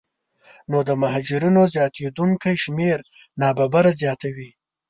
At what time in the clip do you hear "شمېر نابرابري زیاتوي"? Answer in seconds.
2.63-4.49